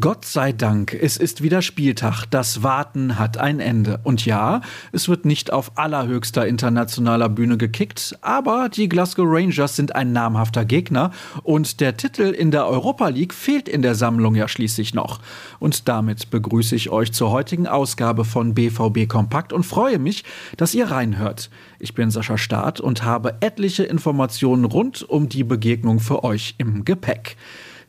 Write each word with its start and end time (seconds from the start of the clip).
Gott 0.00 0.24
sei 0.24 0.52
Dank, 0.52 0.94
es 0.94 1.18
ist 1.18 1.42
wieder 1.42 1.60
Spieltag. 1.60 2.24
Das 2.30 2.62
Warten 2.62 3.18
hat 3.18 3.36
ein 3.36 3.60
Ende. 3.60 4.00
Und 4.02 4.24
ja, 4.24 4.62
es 4.92 5.10
wird 5.10 5.26
nicht 5.26 5.52
auf 5.52 5.72
allerhöchster 5.76 6.46
internationaler 6.46 7.28
Bühne 7.28 7.58
gekickt, 7.58 8.16
aber 8.22 8.70
die 8.70 8.88
Glasgow 8.88 9.26
Rangers 9.28 9.76
sind 9.76 9.94
ein 9.94 10.12
namhafter 10.12 10.64
Gegner 10.64 11.10
und 11.42 11.80
der 11.80 11.98
Titel 11.98 12.22
in 12.22 12.50
der 12.50 12.66
Europa 12.66 13.08
League 13.08 13.34
fehlt 13.34 13.68
in 13.68 13.82
der 13.82 13.94
Sammlung 13.94 14.34
ja 14.34 14.48
schließlich 14.48 14.94
noch. 14.94 15.20
Und 15.58 15.86
damit 15.86 16.30
begrüße 16.30 16.76
ich 16.76 16.88
euch 16.88 17.12
zur 17.12 17.30
heutigen 17.30 17.66
Ausgabe 17.66 18.24
von 18.24 18.54
BVB 18.54 19.06
Kompakt 19.06 19.52
und 19.52 19.66
freue 19.66 19.98
mich, 19.98 20.24
dass 20.56 20.74
ihr 20.74 20.90
reinhört. 20.90 21.50
Ich 21.78 21.94
bin 21.94 22.10
Sascha 22.10 22.38
Staat 22.38 22.80
und 22.80 23.02
habe 23.02 23.36
etliche 23.40 23.84
Informationen 23.84 24.64
rund 24.64 25.02
um 25.02 25.28
die 25.28 25.44
Begegnung 25.44 26.00
für 26.00 26.24
euch 26.24 26.54
im 26.56 26.86
Gepäck. 26.86 27.36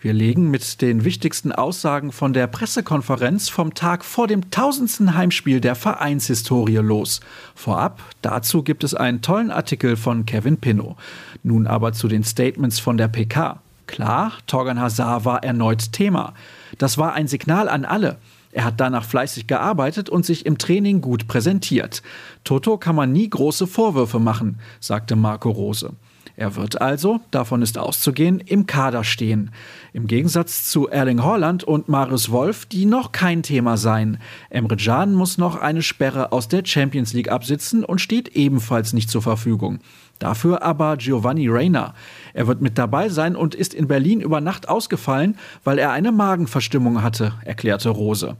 Wir 0.03 0.13
legen 0.13 0.49
mit 0.49 0.81
den 0.81 1.05
wichtigsten 1.05 1.51
Aussagen 1.51 2.11
von 2.11 2.33
der 2.33 2.47
Pressekonferenz 2.47 3.49
vom 3.49 3.75
Tag 3.75 4.03
vor 4.03 4.25
dem 4.25 4.49
tausendsten 4.49 5.13
Heimspiel 5.13 5.61
der 5.61 5.75
Vereinshistorie 5.75 6.77
los. 6.77 7.19
Vorab, 7.53 8.01
dazu 8.23 8.63
gibt 8.63 8.83
es 8.83 8.95
einen 8.95 9.21
tollen 9.21 9.51
Artikel 9.51 9.95
von 9.95 10.25
Kevin 10.25 10.57
Pinnow. 10.57 10.95
Nun 11.43 11.67
aber 11.67 11.93
zu 11.93 12.07
den 12.07 12.23
Statements 12.23 12.79
von 12.79 12.97
der 12.97 13.09
PK. 13.09 13.61
Klar, 13.85 14.33
Torgan 14.47 14.79
Hazard 14.79 15.23
war 15.23 15.43
erneut 15.43 15.91
Thema. 15.91 16.33
Das 16.79 16.97
war 16.97 17.13
ein 17.13 17.27
Signal 17.27 17.69
an 17.69 17.85
alle. 17.85 18.17
Er 18.51 18.65
hat 18.65 18.79
danach 18.79 19.05
fleißig 19.05 19.45
gearbeitet 19.45 20.09
und 20.09 20.25
sich 20.25 20.47
im 20.47 20.57
Training 20.57 21.01
gut 21.01 21.27
präsentiert. 21.27 22.01
Toto 22.43 22.79
kann 22.79 22.95
man 22.95 23.11
nie 23.11 23.29
große 23.29 23.67
Vorwürfe 23.67 24.17
machen, 24.17 24.57
sagte 24.79 25.15
Marco 25.15 25.51
Rose. 25.51 25.91
Er 26.35 26.55
wird 26.55 26.81
also, 26.81 27.19
davon 27.31 27.61
ist 27.61 27.77
auszugehen, 27.77 28.39
im 28.39 28.65
Kader 28.65 29.03
stehen. 29.03 29.51
Im 29.93 30.07
Gegensatz 30.07 30.69
zu 30.69 30.87
Erling 30.87 31.23
Haaland 31.23 31.63
und 31.63 31.89
Marius 31.89 32.31
Wolf, 32.31 32.65
die 32.65 32.85
noch 32.85 33.11
kein 33.11 33.43
Thema 33.43 33.77
seien. 33.77 34.17
Emre 34.49 34.77
Can 34.77 35.13
muss 35.13 35.37
noch 35.37 35.55
eine 35.55 35.81
Sperre 35.81 36.31
aus 36.31 36.47
der 36.47 36.65
Champions 36.65 37.13
League 37.13 37.31
absitzen 37.31 37.83
und 37.83 38.01
steht 38.01 38.29
ebenfalls 38.29 38.93
nicht 38.93 39.09
zur 39.09 39.21
Verfügung. 39.21 39.79
Dafür 40.19 40.61
aber 40.61 40.97
Giovanni 40.97 41.47
Reina. 41.49 41.95
Er 42.33 42.47
wird 42.47 42.61
mit 42.61 42.77
dabei 42.77 43.09
sein 43.09 43.35
und 43.35 43.55
ist 43.55 43.73
in 43.73 43.87
Berlin 43.87 44.21
über 44.21 44.39
Nacht 44.39 44.69
ausgefallen, 44.69 45.35
weil 45.63 45.79
er 45.79 45.91
eine 45.91 46.11
Magenverstimmung 46.11 47.01
hatte, 47.01 47.33
erklärte 47.43 47.89
Rose. 47.89 48.37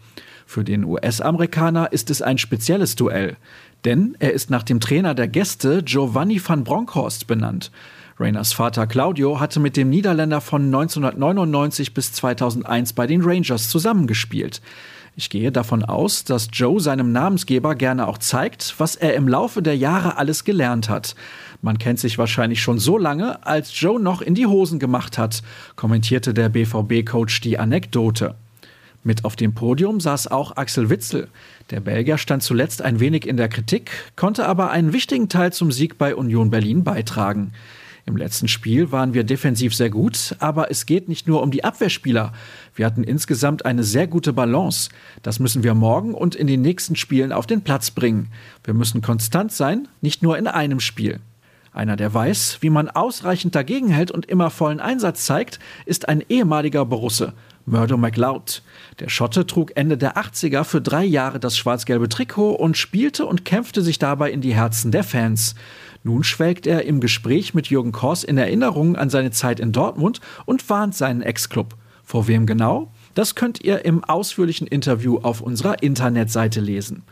Für 0.52 0.66
den 0.66 0.84
US-Amerikaner 0.84 1.94
ist 1.94 2.10
es 2.10 2.22
ein 2.22 2.38
spezielles 2.38 2.98
Duell, 2.98 3.38
denn 3.86 4.18
er 4.20 4.34
ist 4.34 4.50
nach 4.50 4.64
dem 4.64 4.82
Trainer 4.82 5.16
der 5.16 5.30
Gäste 5.30 5.82
Giovanni 5.82 6.42
van 6.46 6.66
Bronckhorst 6.66 7.26
benannt. 7.26 7.72
Rainers 8.20 8.52
Vater 8.52 8.86
Claudio 8.86 9.40
hatte 9.40 9.62
mit 9.62 9.78
dem 9.78 9.90
Niederländer 9.90 10.42
von 10.42 10.66
1999 10.66 11.94
bis 11.94 12.12
2001 12.12 12.92
bei 12.92 13.08
den 13.08 13.22
Rangers 13.22 13.70
zusammengespielt. 13.70 14.62
Ich 15.16 15.30
gehe 15.30 15.54
davon 15.54 15.86
aus, 15.86 16.26
dass 16.26 16.50
Joe 16.52 16.82
seinem 16.82 17.14
Namensgeber 17.14 17.74
gerne 17.76 18.06
auch 18.06 18.18
zeigt, 18.18 18.76
was 18.78 18.98
er 18.98 19.14
im 19.14 19.30
Laufe 19.30 19.62
der 19.62 19.78
Jahre 19.78 20.18
alles 20.18 20.44
gelernt 20.44 20.90
hat. 20.90 21.16
Man 21.62 21.78
kennt 21.78 22.00
sich 22.00 22.18
wahrscheinlich 22.18 22.62
schon 22.62 22.78
so 22.78 22.98
lange, 22.98 23.46
als 23.48 23.80
Joe 23.80 24.02
noch 24.02 24.22
in 24.22 24.36
die 24.36 24.48
Hosen 24.48 24.80
gemacht 24.80 25.18
hat, 25.18 25.44
kommentierte 25.78 26.34
der 26.34 26.50
BVB-Coach 26.50 27.40
die 27.40 27.58
Anekdote. 27.58 28.36
Mit 29.04 29.26
auf 29.26 29.36
dem 29.36 29.54
Podium 29.54 30.00
saß 30.00 30.28
auch 30.28 30.58
Axel 30.58 30.90
Witzel. 30.90 31.28
Der 31.72 31.80
Belgier 31.80 32.20
stand 32.20 32.44
zuletzt 32.44 32.84
ein 32.84 33.00
wenig 33.00 33.28
in 33.28 33.36
der 33.36 33.50
Kritik, 33.50 33.92
konnte 34.16 34.46
aber 34.46 34.70
einen 34.70 34.94
wichtigen 34.94 35.28
Teil 35.28 35.52
zum 35.52 35.72
Sieg 35.72 35.98
bei 35.98 36.16
Union 36.16 36.52
Berlin 36.52 36.84
beitragen. 36.84 37.52
Im 38.06 38.18
letzten 38.18 38.48
Spiel 38.48 38.92
waren 38.92 39.14
wir 39.14 39.24
defensiv 39.24 39.76
sehr 39.76 39.90
gut, 39.90 40.36
aber 40.40 40.70
es 40.70 40.86
geht 40.86 41.08
nicht 41.08 41.28
nur 41.28 41.42
um 41.42 41.52
die 41.52 41.64
Abwehrspieler. 41.64 42.34
Wir 42.76 42.86
hatten 42.86 43.03
insgesamt 43.03 43.66
eine 43.66 43.84
sehr 43.84 44.08
gute 44.08 44.34
Balance. 44.34 44.90
Das 45.24 45.40
müssen 45.40 45.64
wir 45.64 45.74
morgen 45.74 46.14
und 46.14 46.36
in 46.36 46.48
den 46.48 46.62
nächsten 46.62 46.96
Spielen 46.96 47.31
auf 47.31 47.48
den 47.48 47.62
Platz 47.62 47.92
bringen. 47.92 48.28
Wir 48.64 48.74
müssen 48.74 49.02
konstant 49.02 49.52
sein, 49.52 49.88
nicht 50.02 50.24
nur 50.24 50.38
in 50.38 50.48
einem 50.48 50.80
Spiel. 50.80 51.20
Einer, 51.74 51.96
der 51.96 52.14
weiß, 52.14 52.58
wie 52.62 52.70
man 52.70 52.90
ausreichend 52.90 53.56
dagegenhält 53.56 54.12
und 54.12 54.25
immer 54.25 54.50
vollen 54.50 54.81
Einsatz 54.81 55.25
zeigt, 55.25 55.59
ist 55.86 56.09
ein 56.09 56.24
ehemaliger 56.28 56.86
Borusse, 56.86 57.34
Murdo 57.66 57.98
McLeod. 57.98 58.64
Der 59.00 59.10
Schotte 59.10 59.46
trug 59.46 59.72
Ende 59.76 59.98
der 59.98 60.18
80er 60.18 60.64
für 60.64 60.82
drei 60.82 61.04
Jahre 61.04 61.40
das 61.40 61.58
schwarz-gelbe 61.58 62.10
Trikot 62.10 62.52
und 62.52 62.78
spielte 62.78 63.26
und 63.26 63.46
kämpfte 63.46 63.82
sich 63.82 64.00
dabei 64.00 64.32
in 64.32 64.42
die 64.42 64.54
Herzen 64.54 64.92
der 64.92 65.04
Fans. 65.04 65.56
Nun 66.04 66.24
schwelgt 66.24 66.66
er 66.66 66.86
im 66.86 67.00
Gespräch 67.00 67.54
mit 67.54 67.68
Jürgen 67.68 67.92
Kors 67.92 68.24
in 68.24 68.38
Erinnerung 68.38 68.96
an 68.96 69.10
seine 69.10 69.32
Zeit 69.32 69.60
in 69.60 69.72
Dortmund 69.72 70.20
und 70.46 70.68
warnt 70.70 70.96
seinen 70.96 71.22
Ex-Club. 71.22 71.76
Vor 72.04 72.28
wem 72.28 72.46
genau? 72.46 72.92
Das 73.14 73.36
könnt 73.36 73.64
ihr 73.64 73.86
im 73.86 74.04
ausführlichen 74.04 74.68
Interview 74.68 75.20
auf 75.20 75.42
unserer 75.42 75.84
Internetseite 75.84 76.60
lesen. 76.60 77.04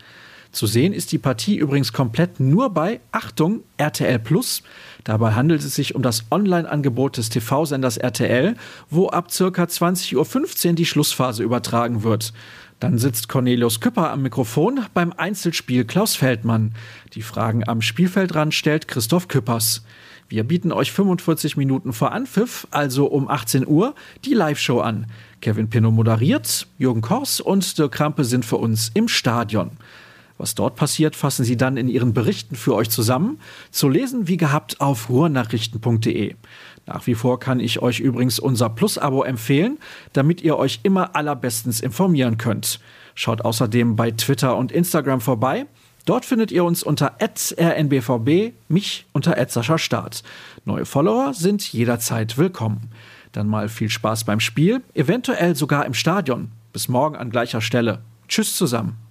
Zu 0.52 0.66
sehen 0.66 0.94
ist 0.94 1.12
die 1.12 1.20
Partie 1.20 1.58
übrigens 1.58 1.94
komplett 1.94 2.40
nur 2.40 2.72
bei, 2.72 3.02
Achtung, 3.12 3.62
RTL 3.78 4.18
Plus. 4.18 4.64
Dabei 5.04 5.34
handelt 5.34 5.64
es 5.64 5.76
sich 5.76 5.94
um 5.94 6.02
das 6.02 6.26
Online-Angebot 6.32 7.18
des 7.18 7.30
TV-Senders 7.30 7.98
RTL, 7.98 8.56
wo 8.90 9.10
ab 9.10 9.32
circa 9.32 9.64
20.15 9.64 10.68
Uhr 10.70 10.74
die 10.74 10.86
Schlussphase 10.86 11.44
übertragen 11.44 12.04
wird. 12.04 12.34
Dann 12.80 12.98
sitzt 12.98 13.28
Cornelius 13.28 13.80
Küpper 13.80 14.10
am 14.10 14.24
Mikrofon 14.24 14.80
beim 14.94 15.14
Einzelspiel 15.16 15.84
Klaus 15.86 16.16
Feldmann. 16.16 16.74
Die 17.14 17.22
Fragen 17.22 17.68
am 17.68 17.82
Spielfeldrand 17.82 18.54
stellt 18.54 18.88
Christoph 18.88 19.28
Küppers. 19.28 19.84
Wir 20.30 20.44
bieten 20.44 20.72
euch 20.72 20.92
45 20.92 21.58
Minuten 21.58 21.92
vor 21.92 22.12
Anpfiff, 22.12 22.68
also 22.72 23.08
um 23.08 23.28
18 23.28 23.68
Uhr, 23.68 23.96
die 24.26 24.34
Live-Show 24.34 24.80
an. 24.80 25.08
Kevin 25.42 25.70
Pinnow 25.70 25.92
moderiert, 25.92 26.68
Jürgen 26.78 27.02
Kors 27.02 27.40
und 27.42 27.78
Dirk 27.78 27.94
Krampe 27.94 28.24
sind 28.24 28.46
für 28.46 28.58
uns 28.58 28.92
im 28.94 29.08
Stadion. 29.08 29.72
Was 30.40 30.56
dort 30.56 30.78
passiert, 30.78 31.18
fassen 31.18 31.44
sie 31.44 31.58
dann 31.58 31.76
in 31.76 31.90
ihren 31.90 32.14
Berichten 32.14 32.56
für 32.56 32.74
euch 32.74 32.90
zusammen. 32.90 33.40
Zu 33.72 33.90
lesen 33.90 34.30
wie 34.30 34.38
gehabt 34.38 34.80
auf 34.80 35.10
ruhrnachrichten.de. 35.10 36.36
Nach 36.86 37.06
wie 37.06 37.14
vor 37.14 37.42
kann 37.42 37.60
ich 37.60 37.82
euch 37.82 38.00
übrigens 38.00 38.40
unser 38.40 38.70
Plus-Abo 38.70 39.24
empfehlen, 39.24 39.78
damit 40.14 40.42
ihr 40.42 40.58
euch 40.58 40.80
immer 40.84 41.14
allerbestens 41.14 41.82
informieren 41.82 42.38
könnt. 42.38 42.80
Schaut 43.16 43.42
außerdem 43.42 43.98
bei 43.98 44.12
Twitter 44.12 44.56
und 44.56 44.72
Instagram 44.72 45.20
vorbei. 45.20 45.66
Dort 46.06 46.24
findet 46.24 46.54
ihr 46.54 46.64
uns 46.64 46.84
unter 46.84 47.18
rnbvb, 47.20 48.54
mich 48.70 49.08
unter 49.12 49.36
Start. 49.78 50.24
Neue 50.64 50.86
Follower 50.86 51.34
sind 51.34 51.72
jederzeit 51.74 52.38
willkommen. 52.38 52.92
Dann 53.34 53.48
mal 53.48 53.68
viel 53.68 53.90
Spaß 53.90 54.24
beim 54.24 54.40
Spiel, 54.40 54.82
eventuell 54.94 55.58
sogar 55.58 55.86
im 55.86 55.94
Stadion. 55.94 56.50
Bis 56.72 56.88
morgen 56.88 57.18
an 57.18 57.30
gleicher 57.30 57.60
Stelle. 57.60 58.00
Tschüss 58.30 58.56
zusammen. 58.56 59.09